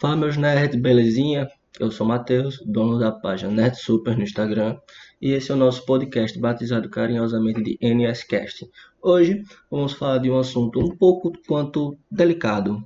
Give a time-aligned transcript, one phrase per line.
[0.00, 1.46] Fala meus nerds, belezinha?
[1.78, 4.78] Eu sou Matheus, dono da página Nerd Super no Instagram,
[5.20, 8.66] e esse é o nosso podcast batizado carinhosamente de NSCast.
[9.02, 12.82] Hoje vamos falar de um assunto um pouco quanto delicado,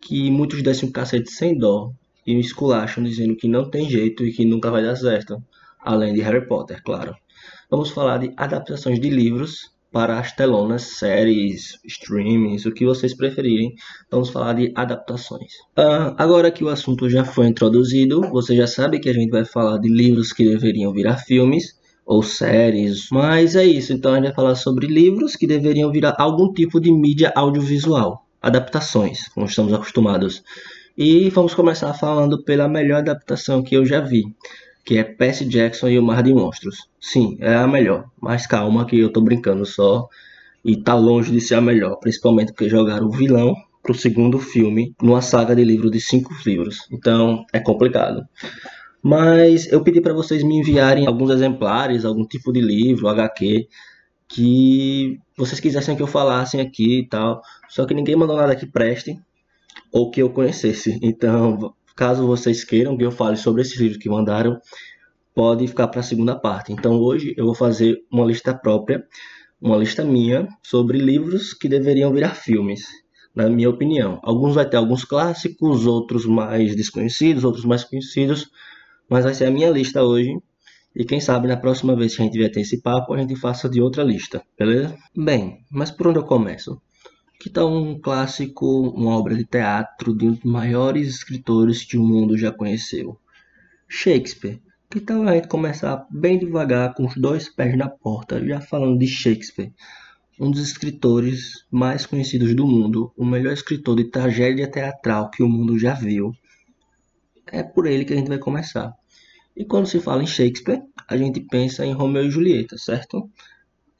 [0.00, 1.92] que muitos descem um cacete sem dó
[2.26, 5.40] e me esculacham dizendo que não tem jeito e que nunca vai dar certo,
[5.78, 7.14] além de Harry Potter, claro.
[7.70, 13.72] Vamos falar de adaptações de livros para as telonas, séries, streamings, o que vocês preferirem.
[14.10, 15.54] Vamos falar de adaptações.
[15.74, 19.46] Uh, agora que o assunto já foi introduzido, você já sabe que a gente vai
[19.46, 23.94] falar de livros que deveriam virar filmes ou séries, mas é isso.
[23.94, 28.26] Então a gente vai falar sobre livros que deveriam virar algum tipo de mídia audiovisual,
[28.42, 30.42] adaptações, como estamos acostumados.
[30.94, 34.24] E vamos começar falando pela melhor adaptação que eu já vi
[34.86, 36.88] que é Percy Jackson e o Mar de Monstros.
[37.00, 40.08] Sim, é a melhor, mas calma que eu tô brincando só
[40.64, 44.94] e tá longe de ser a melhor, principalmente porque jogaram o vilão pro segundo filme
[45.02, 46.86] numa saga de livro de cinco livros.
[46.92, 48.22] Então é complicado.
[49.02, 53.66] Mas eu pedi para vocês me enviarem alguns exemplares, algum tipo de livro, HQ,
[54.28, 57.42] que vocês quisessem que eu falasse aqui e tal.
[57.68, 59.18] Só que ninguém mandou nada que preste
[59.92, 60.96] ou que eu conhecesse.
[61.02, 64.60] Então Caso vocês queiram que eu fale sobre esse livro que mandaram,
[65.34, 66.70] pode ficar para a segunda parte.
[66.70, 69.02] Então hoje eu vou fazer uma lista própria,
[69.58, 72.84] uma lista minha sobre livros que deveriam virar filmes,
[73.34, 74.20] na minha opinião.
[74.22, 78.50] Alguns vai ter alguns clássicos, outros mais desconhecidos, outros mais conhecidos,
[79.08, 80.38] mas vai ser a minha lista hoje.
[80.94, 83.34] E quem sabe na próxima vez que a gente vier ter esse papo, a gente
[83.36, 84.94] faça de outra lista, beleza?
[85.16, 86.78] Bem, mas por onde eu começo?
[87.38, 92.02] Que tal um clássico, uma obra de teatro de um dos maiores escritores que o
[92.02, 93.18] mundo já conheceu?
[93.88, 94.60] Shakespeare.
[94.90, 98.98] Que tal a gente começar bem devagar, com os dois pés na porta, já falando
[98.98, 99.72] de Shakespeare,
[100.40, 105.48] um dos escritores mais conhecidos do mundo, o melhor escritor de tragédia teatral que o
[105.48, 106.32] mundo já viu.
[107.46, 108.92] É por ele que a gente vai começar.
[109.56, 113.30] E quando se fala em Shakespeare, a gente pensa em Romeu e Julieta, certo?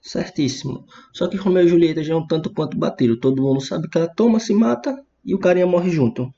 [0.07, 0.85] Certíssimo.
[1.13, 3.17] Só que Romeu e Julieta já é um tanto quanto batido.
[3.17, 6.33] Todo mundo sabe que ela toma, se mata e o carinha morre junto.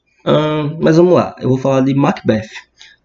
[0.81, 2.49] mas vamos lá, eu vou falar de Macbeth.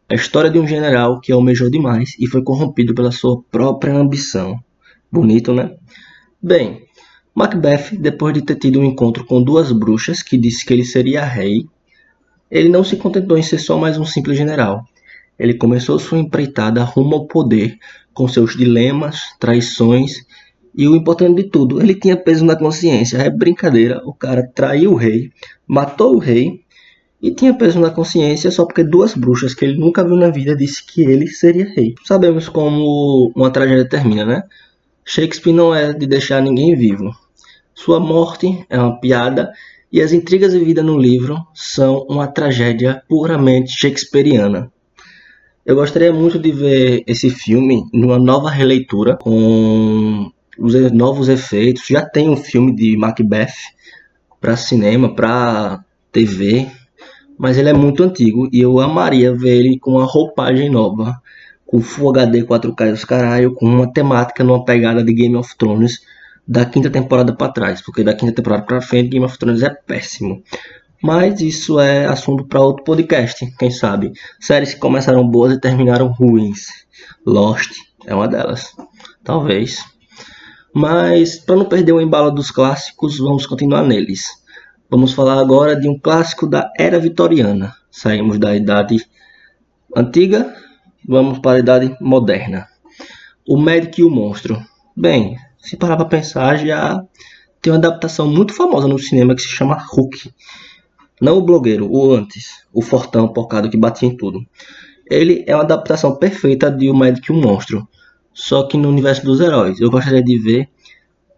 [0.09, 4.57] A história de um general que almejou demais e foi corrompido pela sua própria ambição.
[5.11, 5.75] Bonito, né?
[6.41, 6.85] Bem,
[7.35, 11.25] Macbeth, depois de ter tido um encontro com duas bruxas que disse que ele seria
[11.25, 11.67] rei,
[12.49, 14.85] ele não se contentou em ser só mais um simples general.
[15.37, 17.77] Ele começou sua empreitada rumo ao poder,
[18.13, 20.25] com seus dilemas, traições
[20.75, 23.17] e o importante de tudo, ele tinha peso na consciência.
[23.17, 25.31] É brincadeira, o cara traiu o rei,
[25.67, 26.61] matou o rei
[27.21, 30.55] e tinha peso na consciência só porque duas bruxas que ele nunca viu na vida
[30.55, 31.93] disse que ele seria rei.
[32.03, 34.43] Sabemos como uma tragédia termina, né?
[35.05, 37.11] Shakespeare não é de deixar ninguém vivo.
[37.75, 39.51] Sua morte é uma piada
[39.91, 44.71] e as intrigas vividas no livro são uma tragédia puramente shakespeariana.
[45.65, 51.85] Eu gostaria muito de ver esse filme numa nova releitura com os novos efeitos.
[51.87, 53.53] Já tem um filme de Macbeth
[54.39, 56.67] para cinema, para TV,
[57.37, 61.21] mas ele é muito antigo e eu amaria ver ele com uma roupagem nova,
[61.65, 65.57] com Full HD 4K e os caralho, com uma temática numa pegada de Game of
[65.57, 66.01] Thrones
[66.47, 69.69] da quinta temporada para trás, porque da quinta temporada para frente Game of Thrones é
[69.69, 70.43] péssimo.
[71.01, 74.13] Mas isso é assunto para outro podcast, quem sabe.
[74.39, 76.67] Séries que começaram boas e terminaram ruins.
[77.25, 77.71] Lost
[78.05, 78.73] é uma delas.
[79.23, 79.92] Talvez.
[80.75, 84.23] Mas, para não perder o embalo dos clássicos, vamos continuar neles.
[84.89, 87.75] Vamos falar agora de um clássico da era vitoriana.
[87.91, 88.97] Saímos da idade
[89.95, 90.51] antiga,
[91.07, 92.67] vamos para a idade moderna.
[93.47, 94.59] O Médico e o Monstro.
[94.97, 97.03] Bem, se parar para pensar, já
[97.61, 100.33] tem uma adaptação muito famosa no cinema que se chama Hulk.
[101.21, 104.43] Não o blogueiro, o antes, o fortão pocado que batia em tudo.
[105.07, 107.87] Ele é uma adaptação perfeita de O Médico e o Monstro
[108.33, 109.79] só que no universo dos heróis.
[109.79, 110.69] Eu gostaria de ver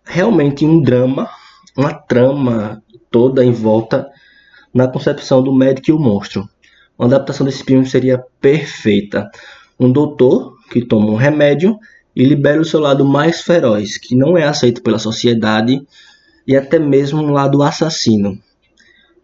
[0.03, 1.29] realmente um drama,
[1.75, 2.81] uma trama
[3.11, 4.09] toda em volta
[4.73, 6.47] na concepção do médico e o monstro.
[6.97, 9.29] Uma adaptação desse filme seria perfeita.
[9.79, 11.77] Um doutor que toma um remédio
[12.15, 15.85] e libera o seu lado mais feroz, que não é aceito pela sociedade
[16.47, 18.39] e até mesmo um lado assassino.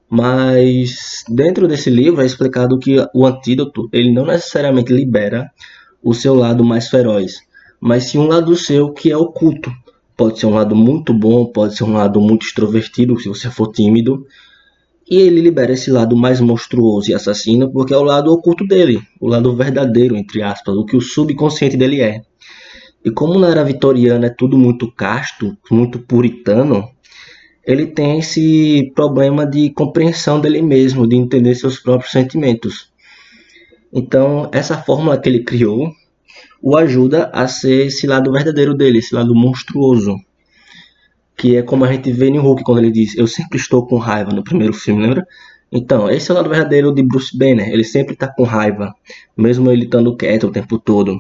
[0.10, 5.50] Mas dentro desse livro é explicado que o antídoto ele não necessariamente libera
[6.04, 7.42] o seu lado mais feroz,
[7.82, 9.72] mas sim um lado seu que é oculto.
[10.16, 13.72] Pode ser um lado muito bom, pode ser um lado muito extrovertido, se você for
[13.72, 14.24] tímido.
[15.10, 19.02] E ele libera esse lado mais monstruoso e assassino porque é o lado oculto dele,
[19.20, 22.22] o lado verdadeiro, entre aspas, o que o subconsciente dele é.
[23.04, 26.88] E como na era vitoriana é tudo muito casto, muito puritano,
[27.66, 32.92] ele tem esse problema de compreensão dele mesmo, de entender seus próprios sentimentos.
[33.92, 35.92] Então, essa fórmula que ele criou
[36.62, 40.16] o ajuda a ser esse lado verdadeiro dele, esse lado monstruoso.
[41.36, 43.98] Que é como a gente vê no Hulk quando ele diz: Eu sempre estou com
[43.98, 45.26] raiva no primeiro filme, lembra?
[45.72, 47.70] Então, esse é o lado verdadeiro de Bruce Banner.
[47.70, 48.94] Ele sempre está com raiva,
[49.36, 51.18] mesmo ele estando quieto o tempo todo.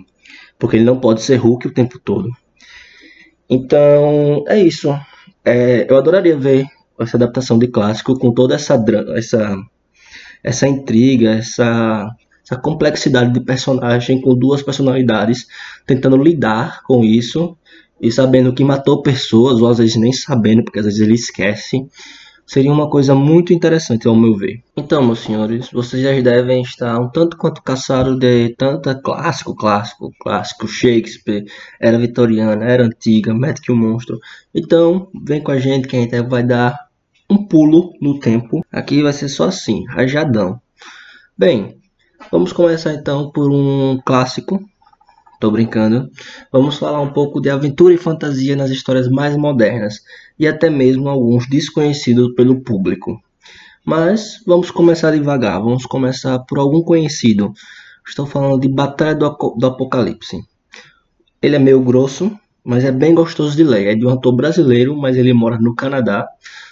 [0.59, 2.29] Porque ele não pode ser Hulk o tempo todo.
[3.49, 4.93] Então, é isso.
[5.43, 6.67] É, eu adoraria ver
[6.99, 8.75] essa adaptação de clássico com toda essa
[9.15, 9.57] essa
[10.43, 12.09] essa intriga, essa
[12.43, 15.47] essa complexidade de personagem com duas personalidades,
[15.85, 17.57] tentando lidar com isso
[18.01, 21.85] e sabendo que matou pessoas, ou às vezes nem sabendo, porque às vezes ele esquece.
[22.45, 24.61] Seria uma coisa muito interessante, ao meu ver.
[24.75, 30.11] Então, meus senhores, vocês já devem estar um tanto quanto caçados de tanta clássico, clássico,
[30.19, 31.45] clássico, Shakespeare,
[31.79, 34.19] era vitoriana, era antiga, Magic o Monstro.
[34.53, 36.77] Então, vem com a gente que a gente vai dar
[37.29, 38.65] um pulo no tempo.
[38.69, 40.59] Aqui vai ser só assim, rajadão.
[41.37, 41.80] Bem,
[42.31, 44.63] Vamos começar então por um clássico.
[45.37, 46.09] Tô brincando.
[46.49, 49.95] Vamos falar um pouco de aventura e fantasia nas histórias mais modernas
[50.39, 53.21] e até mesmo alguns desconhecidos pelo público.
[53.83, 55.61] Mas vamos começar devagar.
[55.61, 57.51] Vamos começar por algum conhecido.
[58.07, 60.41] Estou falando de Batalha do, Apocalipse.
[61.41, 62.31] Ele é meio grosso,
[62.63, 63.87] mas é bem gostoso de ler.
[63.87, 66.25] É de um autor brasileiro, mas ele mora no Canadá.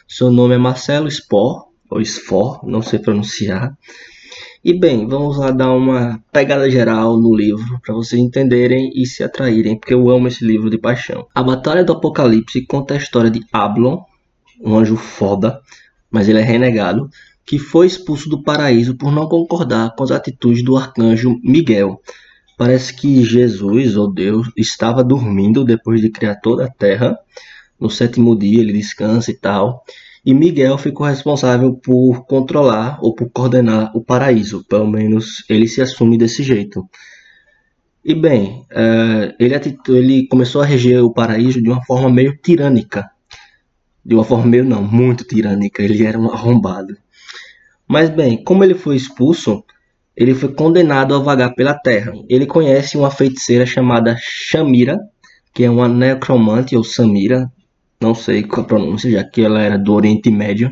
[0.08, 3.78] Seu nome é Marcelo Spor, ou Sfor, não sei pronunciar.
[4.64, 9.24] E bem, vamos lá dar uma pegada geral no livro para vocês entenderem e se
[9.24, 11.26] atraírem, porque eu amo esse livro de paixão.
[11.34, 14.02] A Batalha do Apocalipse conta a história de Ablon,
[14.60, 15.62] um anjo foda,
[16.12, 17.10] mas ele é renegado,
[17.46, 22.02] que foi expulso do paraíso por não concordar com as atitudes do arcanjo Miguel.
[22.58, 27.18] Parece que Jesus, ou Deus, estava dormindo depois de criar toda a terra.
[27.80, 29.86] No sétimo dia ele descansa e tal
[30.26, 35.82] e Miguel ficou responsável por controlar ou por coordenar o paraíso, pelo menos ele se
[35.82, 36.88] assume desse jeito.
[38.04, 39.56] E bem, uh, ele,
[39.90, 43.10] ele começou a reger o paraíso de uma forma meio tirânica.
[44.04, 46.98] De uma forma meio não, muito tirânica, ele era um arrombado.
[47.88, 49.64] Mas bem, como ele foi expulso,
[50.16, 52.14] ele foi condenado a vagar pela terra.
[52.28, 55.00] Ele conhece uma feiticeira chamada Shamira,
[55.54, 57.52] que é uma necromante ou Samira,
[58.02, 60.70] não sei qual a pronúncia, já que ela era do Oriente Médio,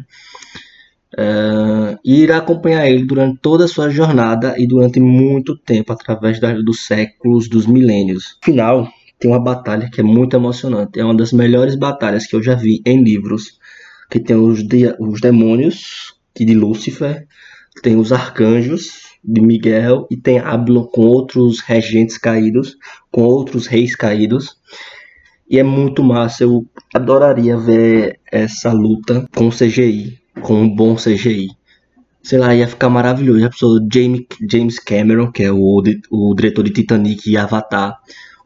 [1.13, 6.39] uh, e irá acompanhar ele durante toda a sua jornada e durante muito tempo, através
[6.39, 8.37] da, dos séculos, dos milênios.
[8.41, 8.87] No final,
[9.19, 12.55] tem uma batalha que é muito emocionante, é uma das melhores batalhas que eu já
[12.55, 13.59] vi em livros,
[14.09, 17.27] que tem os, de, os demônios que de Lúcifer,
[17.81, 22.77] tem os arcanjos de Miguel e tem Ablon com outros regentes caídos,
[23.11, 24.55] com outros reis caídos.
[25.49, 26.43] E é muito massa.
[26.43, 31.49] Eu adoraria ver essa luta com CGI, com um bom CGI.
[32.21, 33.49] Sei lá, ia ficar maravilhoso.
[33.49, 37.97] Pessoa James, James Cameron, que é o, o diretor de Titanic e Avatar,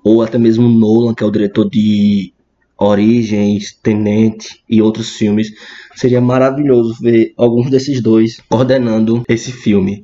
[0.04, 2.32] ou até mesmo Nolan, que é o diretor de
[2.78, 5.52] Origens, Tenente e outros filmes.
[5.96, 10.04] Seria maravilhoso ver alguns desses dois coordenando esse filme.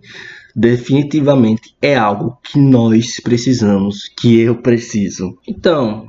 [0.55, 5.38] Definitivamente é algo que nós precisamos, que eu preciso.
[5.48, 6.07] Então,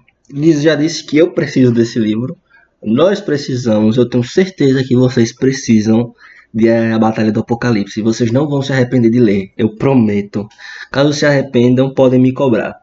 [0.63, 2.37] já disse que eu preciso desse livro.
[2.83, 6.15] Nós precisamos, eu tenho certeza que vocês precisam
[6.53, 8.01] de A Batalha do Apocalipse.
[8.03, 10.49] Vocês não vão se arrepender de ler, eu prometo.
[10.91, 12.77] Caso se arrependam, podem me cobrar.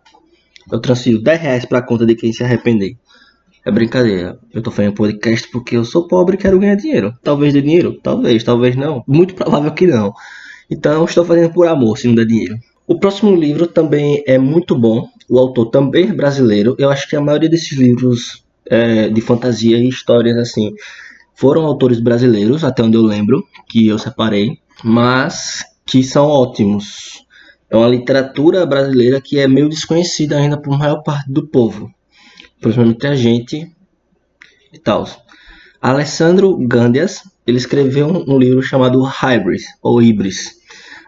[0.71, 2.97] Eu transfiro 10 reais para a conta de quem se arrepender.
[3.63, 4.37] É brincadeira.
[4.53, 7.13] Eu tô fazendo podcast porque eu sou pobre e quero ganhar dinheiro.
[7.23, 9.03] Talvez dê dinheiro, talvez, talvez não.
[9.07, 10.13] Muito provável que não.
[10.69, 12.55] Então estou fazendo por amor, se não der dinheiro.
[12.87, 15.09] O próximo livro também é muito bom.
[15.27, 16.75] O autor também é brasileiro.
[16.77, 20.73] Eu acho que a maioria desses livros é, de fantasia e histórias assim
[21.33, 27.25] foram autores brasileiros, até onde eu lembro, que eu separei, mas que são ótimos.
[27.69, 31.91] É uma literatura brasileira que é meio desconhecida ainda por maior parte do povo,
[32.61, 33.69] principalmente a gente
[34.71, 35.05] e tal.
[35.81, 40.55] Alessandro Gândias, ele escreveu um livro chamado Hybris, ou Ibris,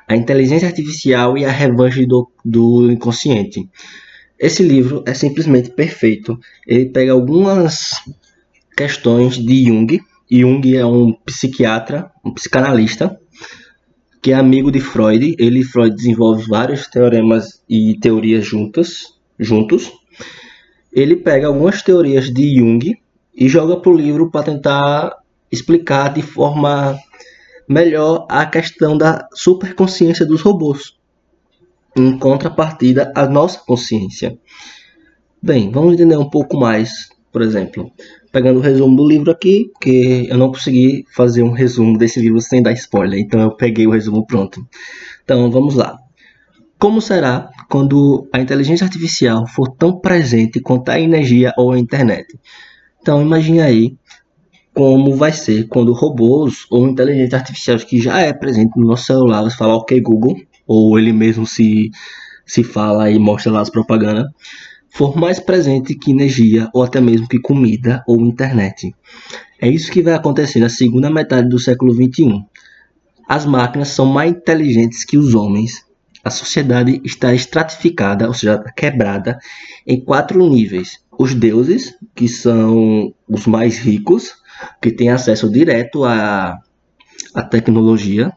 [0.07, 3.69] a inteligência artificial e a revanche do, do inconsciente.
[4.39, 6.39] Esse livro é simplesmente perfeito.
[6.65, 8.01] Ele pega algumas
[8.75, 9.99] questões de Jung.
[10.31, 13.19] Jung é um psiquiatra, um psicanalista,
[14.21, 15.35] que é amigo de Freud.
[15.37, 19.91] Ele e Freud desenvolve vários teoremas e teorias juntas, juntos.
[20.93, 22.95] Ele pega algumas teorias de Jung
[23.35, 25.17] e joga para o livro para tentar
[25.51, 26.97] explicar de forma
[27.67, 30.97] melhor a questão da superconsciência dos robôs,
[31.95, 34.37] em contrapartida à nossa consciência.
[35.41, 37.91] Bem, vamos entender um pouco mais, por exemplo.
[38.31, 42.39] pegando o resumo do livro aqui, porque eu não consegui fazer um resumo desse livro
[42.39, 44.63] sem dar spoiler, então eu peguei o resumo pronto.
[45.23, 45.97] Então vamos lá.
[46.77, 52.39] Como será quando a inteligência artificial for tão presente quanto a energia ou a internet?
[53.01, 53.97] Então imagine aí
[54.77, 59.41] como vai ser quando robôs ou inteligência artificial que já é presente no nosso celular,
[59.41, 61.89] você fala ok Google, ou ele mesmo se,
[62.45, 64.31] se fala e mostra lá as propagandas,
[64.91, 68.95] for mais presente que energia ou até mesmo que comida ou internet.
[69.59, 72.45] É isso que vai acontecer na segunda metade do século XXI.
[73.27, 75.83] As máquinas são mais inteligentes que os homens.
[76.23, 79.39] A sociedade está estratificada, ou seja, quebrada,
[79.87, 80.99] em quatro níveis.
[81.17, 84.35] Os deuses, que são os mais ricos,
[84.81, 86.59] que têm acesso direto à,
[87.33, 88.31] à tecnologia,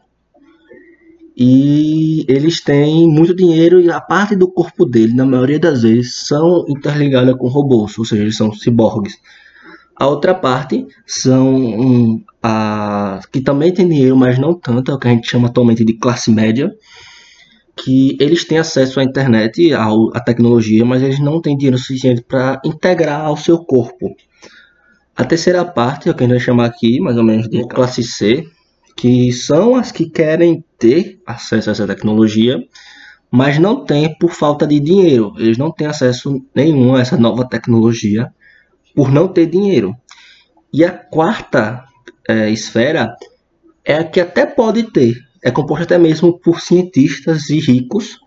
[1.35, 6.27] e eles têm muito dinheiro e a parte do corpo dele, na maioria das vezes,
[6.27, 9.17] são interligadas com robôs, ou seja, eles são ciborgues.
[9.95, 14.99] A outra parte são um, a, que também tem dinheiro, mas não tanto, é o
[14.99, 16.71] que a gente chama atualmente de classe média,
[17.75, 22.61] que eles têm acesso à internet, à tecnologia, mas eles não têm dinheiro suficiente para
[22.65, 24.15] integrar ao seu corpo.
[25.21, 27.63] A terceira parte, é o que a gente vai chamar aqui, mais ou menos de
[27.67, 28.43] classe C,
[28.97, 32.57] que são as que querem ter acesso a essa tecnologia,
[33.29, 35.31] mas não têm por falta de dinheiro.
[35.37, 38.33] Eles não têm acesso nenhum a essa nova tecnologia
[38.95, 39.95] por não ter dinheiro.
[40.73, 41.83] E a quarta
[42.27, 43.15] é, esfera
[43.85, 45.13] é a que até pode ter,
[45.43, 48.17] é composta até mesmo por cientistas e ricos,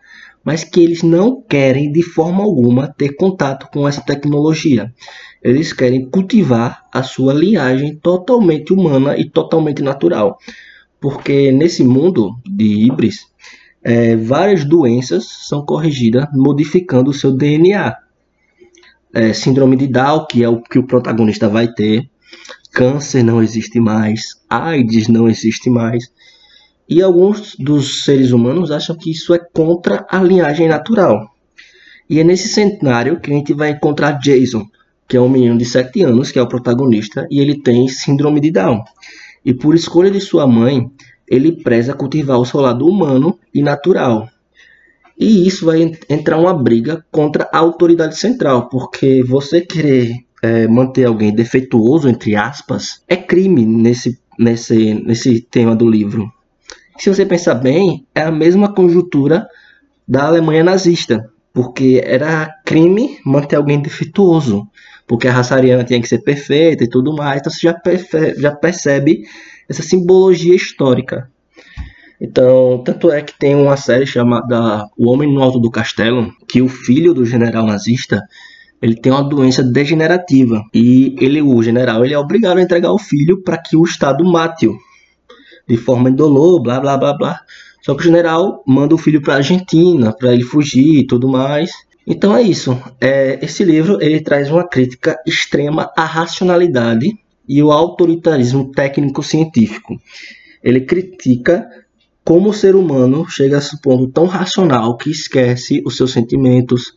[0.45, 4.93] mas que eles não querem de forma alguma ter contato com essa tecnologia.
[5.43, 10.39] Eles querem cultivar a sua linhagem totalmente humana e totalmente natural.
[11.01, 13.27] Porque nesse mundo de híbridos,
[13.83, 17.97] é, várias doenças são corrigidas modificando o seu DNA.
[19.13, 22.09] É, síndrome de Down, que é o que o protagonista vai ter,
[22.73, 26.11] câncer não existe mais, AIDS não existe mais.
[26.89, 31.31] E alguns dos seres humanos acham que isso é contra a linhagem natural.
[32.09, 34.67] E é nesse cenário que a gente vai encontrar Jason,
[35.09, 38.41] que é um menino de 7 anos, que é o protagonista, e ele tem síndrome
[38.41, 38.83] de Down.
[39.45, 40.91] E por escolha de sua mãe,
[41.27, 44.29] ele preza cultivar o seu lado humano e natural.
[45.19, 51.05] E isso vai entrar uma briga contra a autoridade central, porque você querer é, manter
[51.05, 56.31] alguém defeituoso, entre aspas, é crime nesse, nesse, nesse tema do livro.
[56.99, 59.47] Se você pensar bem, é a mesma conjuntura
[60.07, 64.67] da Alemanha nazista, porque era crime manter alguém defeituoso,
[65.07, 68.41] porque a raça ariana tinha que ser perfeita e tudo mais, então você já, percebe,
[68.41, 69.23] já percebe
[69.69, 71.29] essa simbologia histórica.
[72.21, 76.63] Então, tanto é que tem uma série chamada O Homem no Alto do Castelo, que
[76.63, 78.23] o filho do general nazista
[78.81, 80.63] ele tem uma doença degenerativa.
[80.73, 84.25] E ele, o general, ele é obrigado a entregar o filho para que o Estado
[84.25, 84.77] mate-o
[85.69, 87.41] de forma indolor, blá blá blá blá.
[87.83, 91.29] Só que o general manda o filho para a Argentina para ele fugir e tudo
[91.29, 91.71] mais.
[92.07, 92.81] Então é isso.
[93.01, 97.19] É, esse livro ele traz uma crítica extrema à racionalidade
[97.49, 99.99] e o autoritarismo técnico-científico.
[100.63, 101.67] Ele critica
[102.25, 106.95] como o ser humano chega a esse ponto tão racional que esquece os seus sentimentos,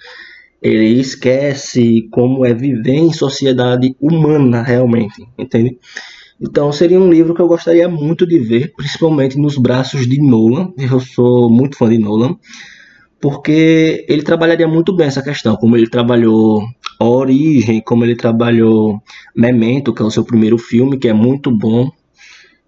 [0.62, 5.77] ele esquece como é viver em sociedade humana realmente, entende?
[6.39, 10.72] Então seria um livro que eu gostaria muito de ver, principalmente nos braços de Nolan.
[10.77, 12.36] Eu sou muito fã de Nolan,
[13.20, 16.63] porque ele trabalharia muito bem essa questão, como ele trabalhou
[17.00, 19.01] Origem, como ele trabalhou
[19.36, 21.89] Memento, que é o seu primeiro filme, que é muito bom.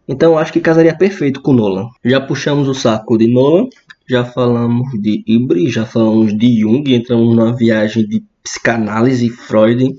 [0.08, 1.88] Então acho que casaria perfeito com Nolan.
[2.04, 3.68] Já puxamos o saco de Nolan,
[4.10, 9.96] já falamos de Ibri, já falamos de Jung, entramos numa viagem de psicanálise Freud.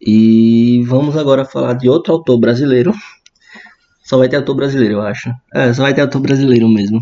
[0.00, 2.92] E vamos agora falar de outro autor brasileiro.
[4.02, 5.30] Só vai ter autor brasileiro, eu acho.
[5.54, 7.00] É, só vai ter autor brasileiro mesmo.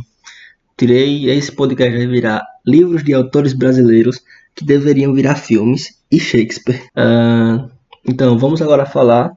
[0.76, 4.20] Tirei esse podcast vai virar livros de autores brasileiros
[4.54, 6.82] que deveriam virar filmes e Shakespeare.
[6.96, 7.70] Uh,
[8.06, 9.32] então, vamos agora falar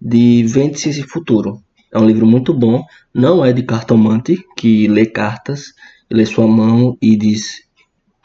[0.00, 1.62] de Vende-se Futuro.
[1.92, 2.84] É um livro muito bom.
[3.14, 5.72] Não é de cartomante que lê cartas,
[6.10, 7.62] lê sua mão e diz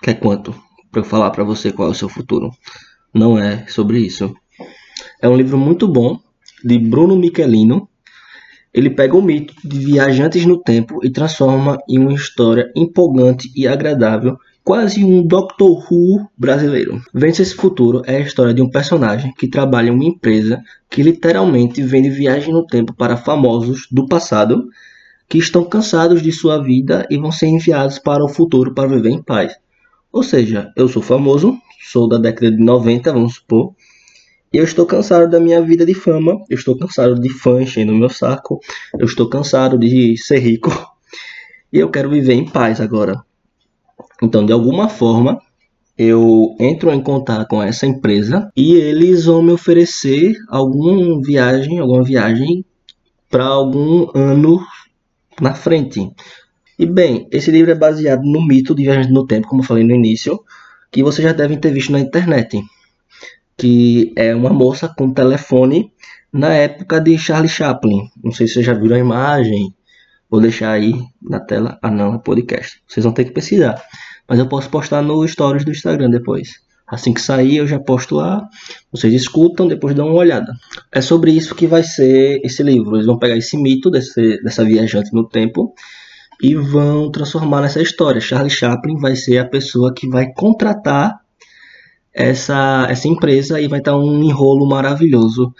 [0.01, 0.53] quer quanto
[0.91, 2.51] para eu falar para você qual é o seu futuro.
[3.13, 4.33] Não é sobre isso.
[5.21, 6.19] É um livro muito bom
[6.63, 7.87] de Bruno Michelino.
[8.73, 13.67] Ele pega o mito de viajantes no tempo e transforma em uma história empolgante e
[13.67, 17.01] agradável quase um Doctor Who brasileiro.
[17.13, 21.03] Vence esse futuro é a história de um personagem que trabalha em uma empresa que
[21.03, 24.69] literalmente vende viagem no tempo para famosos do passado
[25.27, 29.09] que estão cansados de sua vida e vão ser enviados para o futuro para viver
[29.09, 29.55] em paz.
[30.11, 33.73] Ou seja, eu sou famoso, sou da década de 90, vamos supor,
[34.53, 37.93] E eu estou cansado da minha vida de fama, eu estou cansado de fã enchendo
[37.95, 38.59] meu saco,
[38.99, 40.69] eu estou cansado de ser rico
[41.71, 43.23] e eu quero viver em paz agora.
[44.21, 45.39] Então, de alguma forma,
[45.97, 52.03] eu entro em contato com essa empresa e eles vão me oferecer alguma viagem, alguma
[52.03, 52.65] viagem
[53.29, 54.59] para algum ano
[55.39, 56.11] na frente.
[56.81, 59.83] E bem, esse livro é baseado no mito de viagem no tempo, como eu falei
[59.83, 60.43] no início,
[60.91, 62.61] que vocês já devem ter visto na internet
[63.61, 65.93] que é uma moça com telefone
[66.33, 68.09] na época de Charlie Chaplin.
[68.23, 69.71] Não sei se vocês já viram a imagem.
[70.27, 71.77] Vou deixar aí na tela.
[71.79, 72.81] Ah, não, é podcast.
[72.87, 73.79] Vocês vão ter que pesquisar.
[74.27, 76.53] Mas eu posso postar no stories do Instagram depois.
[76.87, 78.47] Assim que sair, eu já posto lá.
[78.91, 80.51] Vocês escutam, depois dão uma olhada.
[80.91, 82.95] É sobre isso que vai ser esse livro.
[82.95, 85.75] Eles vão pegar esse mito desse, dessa viajante no tempo
[86.41, 88.19] e vão transformar nessa história.
[88.19, 91.19] Charlie Chaplin vai ser a pessoa que vai contratar
[92.13, 95.53] essa, essa empresa e vai estar um enrolo maravilhoso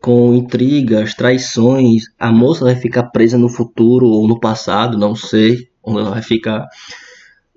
[0.00, 2.04] com intrigas, traições.
[2.18, 6.22] A moça vai ficar presa no futuro ou no passado, não sei onde ela vai
[6.22, 6.66] ficar.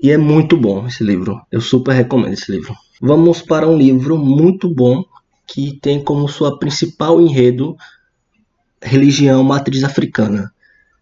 [0.01, 1.41] E é muito bom esse livro.
[1.51, 2.75] Eu super recomendo esse livro.
[3.01, 5.03] Vamos para um livro muito bom
[5.47, 7.75] que tem como sua principal enredo
[8.81, 10.51] religião matriz africana.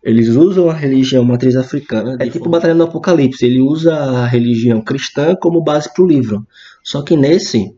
[0.03, 2.17] Eles usam a religião matriz africana.
[2.19, 3.45] É tipo Batalha do Apocalipse.
[3.45, 6.45] Ele usa a religião cristã como base para o livro.
[6.83, 7.73] Só que nesse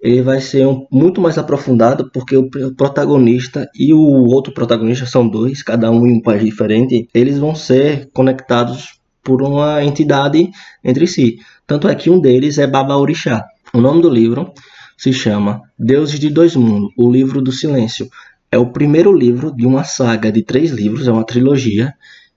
[0.00, 5.26] ele vai ser um, muito mais aprofundado porque o protagonista e o outro protagonista são
[5.26, 7.08] dois, cada um em um país diferente.
[7.12, 10.48] Eles vão ser conectados por uma entidade
[10.84, 11.38] entre si.
[11.66, 13.44] Tanto é que um deles é Baba Orixá.
[13.74, 14.52] O nome do livro
[14.96, 18.08] se chama Deuses de Dois Mundos, o Livro do Silêncio.
[18.50, 21.94] É o primeiro livro de uma saga de três livros, é uma trilogia,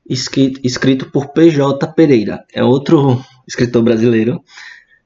[0.09, 2.43] escrito, por PJ Pereira.
[2.53, 4.41] É outro escritor brasileiro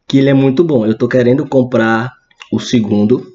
[0.08, 0.86] que ele é muito bom.
[0.86, 2.14] Eu estou querendo comprar
[2.52, 3.26] o segundo,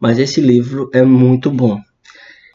[0.00, 1.80] mas esse livro é muito bom.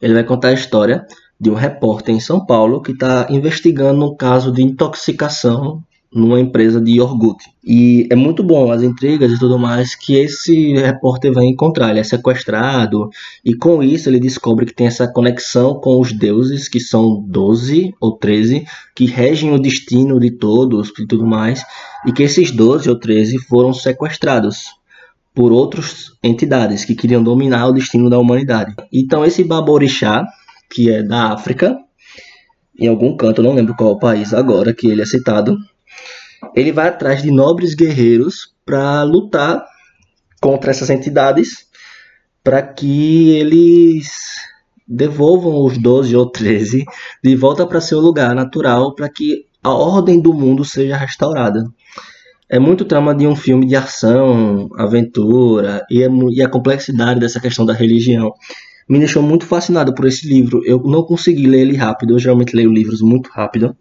[0.01, 1.05] Ele vai contar a história
[1.39, 5.83] de um repórter em São Paulo que está investigando um caso de intoxicação
[6.15, 7.49] numa empresa de iogurte.
[7.61, 11.89] E é muito bom as intrigas e tudo mais que esse repórter vai encontrar.
[11.89, 13.09] Ele é sequestrado
[13.43, 17.93] e com isso ele descobre que tem essa conexão com os deuses, que são 12
[17.99, 21.65] ou 13, que regem o destino de todos e tudo mais,
[22.07, 24.67] e que esses 12 ou 13 foram sequestrados
[25.33, 28.73] por outras entidades que queriam dominar o destino da humanidade.
[28.91, 30.25] Então esse Baborixá,
[30.71, 31.77] que é da África,
[32.79, 35.57] em algum canto, não lembro qual país agora que ele é citado,
[36.55, 39.65] ele vai atrás de nobres guerreiros para lutar
[40.41, 41.67] contra essas entidades
[42.43, 44.35] para que eles
[44.87, 46.85] devolvam os 12 ou 13
[47.23, 51.65] de volta para seu lugar natural para que a ordem do mundo seja restaurada.
[52.47, 57.39] É muito trama de um filme de ação, aventura e, é, e a complexidade dessa
[57.39, 58.31] questão da religião
[58.87, 60.61] me deixou muito fascinado por esse livro.
[60.63, 63.75] Eu não consegui ler ele rápido, eu geralmente leio livros muito rápido.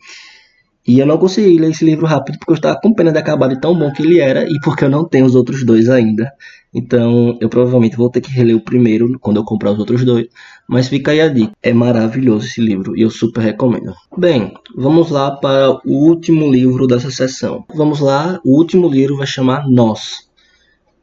[0.86, 3.48] E eu não consegui ler esse livro rápido porque eu estava com pena de acabar
[3.48, 6.30] de tão bom que ele era e porque eu não tenho os outros dois ainda.
[6.74, 10.26] Então eu provavelmente vou ter que reler o primeiro quando eu comprar os outros dois.
[10.68, 11.52] Mas fica aí a dica.
[11.62, 13.94] É maravilhoso esse livro e eu super recomendo.
[14.16, 17.64] Bem, vamos lá para o último livro dessa sessão.
[17.74, 20.28] Vamos lá, o último livro vai chamar Nós.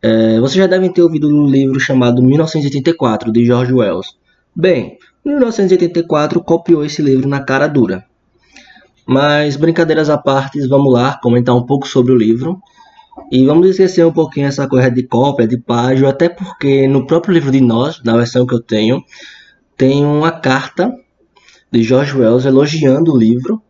[0.04, 4.10] É, vocês já devem ter ouvido um livro chamado 1984, de George Wells.
[4.56, 8.04] Bem, 1984 copiou esse livro na cara dura.
[9.12, 12.62] Mas brincadeiras à parte, vamos lá comentar um pouco sobre o livro.
[13.30, 17.34] E vamos esquecer um pouquinho essa coisa de cópia, de página, até porque no próprio
[17.34, 19.04] livro de Nós, na versão que eu tenho,
[19.76, 20.90] tem uma carta
[21.70, 23.62] de George Wells elogiando o livro,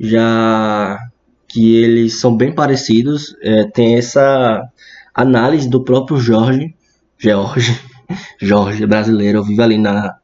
[0.00, 0.98] já
[1.46, 4.68] que eles são bem parecidos, é, tem essa
[5.14, 6.74] análise do próprio Jorge,
[7.16, 7.80] George,
[8.42, 10.16] Jorge brasileiro, vive ali na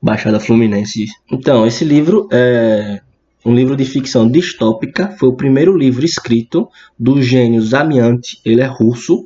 [0.00, 1.04] Baixada Fluminense.
[1.30, 3.02] Então, esse livro é
[3.46, 8.66] um livro de ficção distópica, foi o primeiro livro escrito do gênio Zamiante, ele é
[8.66, 9.24] russo,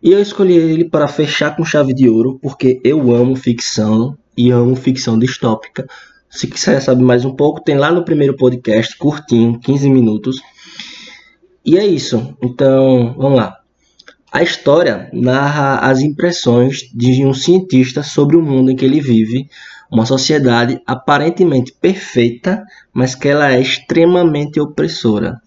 [0.00, 4.52] e eu escolhi ele para fechar com chave de ouro, porque eu amo ficção e
[4.52, 5.84] amo ficção distópica.
[6.30, 10.40] Se quiser saber mais um pouco, tem lá no primeiro podcast, curtinho, 15 minutos.
[11.66, 12.36] E é isso.
[12.40, 13.56] Então, vamos lá.
[14.32, 19.48] A história narra as impressões de um cientista sobre o mundo em que ele vive,
[19.90, 25.40] uma sociedade aparentemente perfeita, mas que ela é extremamente opressora.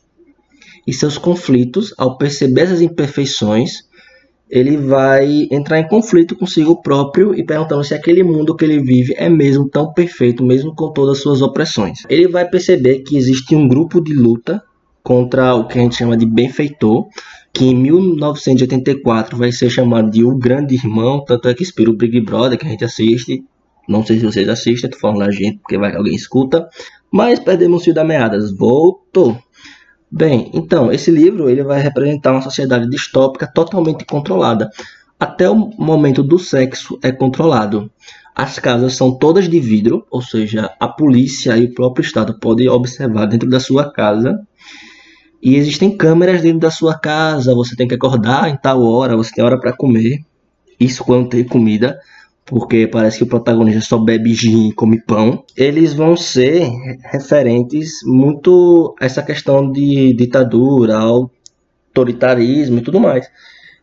[0.85, 3.87] E seus conflitos, ao perceber essas imperfeições,
[4.49, 9.13] ele vai entrar em conflito consigo próprio e perguntando se aquele mundo que ele vive
[9.17, 12.03] é mesmo tão perfeito, mesmo com todas as suas opressões.
[12.09, 14.61] Ele vai perceber que existe um grupo de luta
[15.01, 17.07] contra o que a gente chama de benfeitor,
[17.53, 21.97] que em 1984 vai ser chamado de O Grande Irmão, tanto é que inspira o
[21.97, 23.43] Big Brother que a gente assiste.
[23.87, 26.67] Não sei se vocês assistem, tô falando da gente porque vai que alguém escuta.
[27.11, 28.51] Mas perdemos o fio da meadas.
[28.55, 29.37] Voltou!
[30.09, 34.69] Bem, então, esse livro ele vai representar uma sociedade distópica totalmente controlada.
[35.19, 37.91] Até o momento do sexo é controlado.
[38.35, 42.67] As casas são todas de vidro, ou seja, a polícia e o próprio Estado podem
[42.69, 44.39] observar dentro da sua casa.
[45.41, 49.31] E existem câmeras dentro da sua casa, você tem que acordar em tal hora, você
[49.33, 50.19] tem hora para comer.
[50.79, 51.99] Isso quando tem comida
[52.45, 56.69] porque parece que o protagonista só bebe gin e come pão, eles vão ser
[57.11, 63.29] referentes muito a essa questão de ditadura, autoritarismo e tudo mais.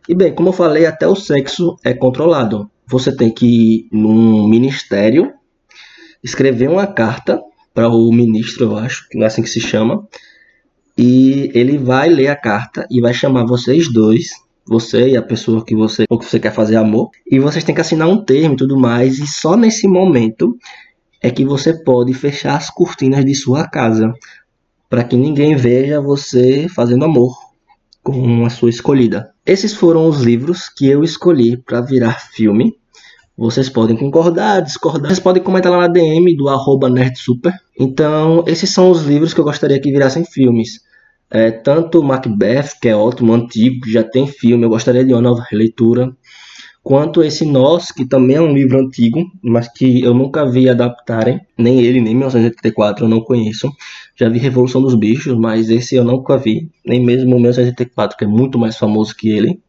[0.09, 2.70] E bem, como eu falei, até o sexo é controlado.
[2.87, 5.33] Você tem que ir num ministério,
[6.23, 7.40] escrever uma carta
[7.73, 10.07] para o ministro, eu acho, que não é assim que se chama,
[10.99, 14.31] e ele vai ler a carta e vai chamar vocês dois
[14.70, 17.74] você e a pessoa que você ou que você quer fazer amor, e vocês têm
[17.74, 20.56] que assinar um termo e tudo mais, e só nesse momento
[21.20, 24.12] é que você pode fechar as cortinas de sua casa
[24.88, 27.37] para que ninguém veja você fazendo amor
[28.00, 29.33] com a sua escolhida.
[29.44, 32.72] Esses foram os livros que eu escolhi para virar filme.
[33.37, 35.09] Vocês podem concordar, discordar.
[35.09, 37.54] Vocês podem comentar lá na DM do arroba nerdsuper.
[37.78, 40.80] Então, esses são os livros que eu gostaria que virassem filmes.
[41.31, 45.23] É, tanto Macbeth, que é ótimo, antigo, que já tem filme, eu gostaria de uma
[45.23, 46.12] nova releitura,
[46.83, 51.40] quanto esse Nós, que também é um livro antigo, mas que eu nunca vi adaptarem,
[51.57, 53.71] nem ele, nem 1984, eu não conheço.
[54.16, 58.29] Já vi Revolução dos Bichos, mas esse eu nunca vi, nem mesmo 1984, que é
[58.29, 59.61] muito mais famoso que ele.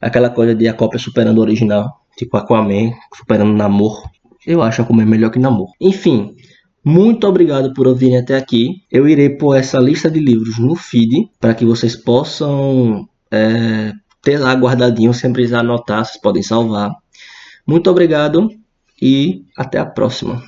[0.00, 4.08] Aquela coisa de a cópia superando o original, tipo Aquaman, superando Namor.
[4.46, 5.70] Eu acho Aquaman melhor que Namor.
[5.80, 6.34] Enfim,
[6.84, 8.82] muito obrigado por ouvirem até aqui.
[8.90, 14.38] Eu irei pôr essa lista de livros no feed para que vocês possam é, ter
[14.38, 16.90] lá guardadinho, sem precisar anotar, vocês podem salvar.
[17.66, 18.48] Muito obrigado
[19.00, 20.42] e até a próxima.